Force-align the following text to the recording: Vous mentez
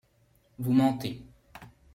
Vous 0.57 0.73
mentez 0.73 1.21